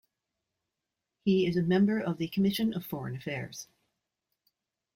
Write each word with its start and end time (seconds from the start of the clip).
He 1.25 1.45
is 1.45 1.55
a 1.57 1.61
member 1.61 1.99
of 2.01 2.17
the 2.17 2.27
commission 2.27 2.73
of 2.73 2.83
Foreign 2.83 3.15
Affairs. 3.15 3.67